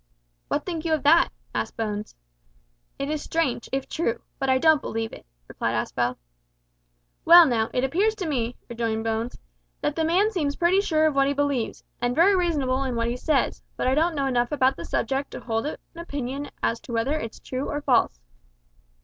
"What 0.47 0.65
think 0.65 0.83
you 0.83 0.95
of 0.95 1.03
that?" 1.03 1.29
asked 1.53 1.77
Bones. 1.77 2.15
"It 2.97 3.07
is 3.11 3.21
strange, 3.21 3.69
if 3.71 3.87
true 3.87 4.23
but 4.39 4.49
I 4.49 4.57
don't 4.57 4.81
believe 4.81 5.13
it," 5.13 5.27
replied 5.47 5.75
Aspel. 5.75 6.17
"Well 7.23 7.45
now, 7.45 7.69
it 7.71 7.83
appears 7.83 8.15
to 8.15 8.25
me," 8.27 8.55
rejoined 8.67 9.03
Bones, 9.03 9.37
"that 9.79 9.95
the 9.95 10.03
man 10.03 10.31
seems 10.31 10.55
pretty 10.55 10.81
sure 10.81 11.05
of 11.05 11.13
what 11.13 11.27
he 11.27 11.33
believes, 11.33 11.83
and 12.01 12.15
very 12.15 12.35
reasonable 12.35 12.81
in 12.83 12.95
what 12.95 13.09
he 13.09 13.15
says, 13.15 13.61
but 13.77 13.85
I 13.85 13.93
don't 13.93 14.15
know 14.15 14.25
enough 14.25 14.51
about 14.51 14.75
the 14.75 14.85
subject 14.85 15.29
to 15.33 15.39
hold 15.39 15.67
an 15.67 15.77
opinion 15.95 16.49
as 16.63 16.79
to 16.79 16.91
whether 16.93 17.19
it's 17.19 17.39
true 17.39 17.69
or 17.69 17.79
false." 17.79 18.19